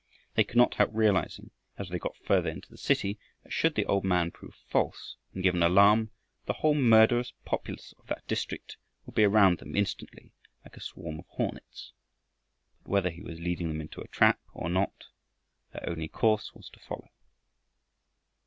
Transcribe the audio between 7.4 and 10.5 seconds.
populace of that district would be around them instantly